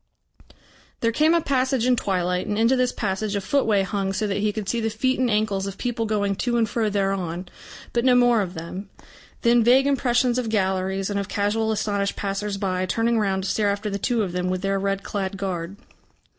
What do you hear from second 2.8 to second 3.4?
passage a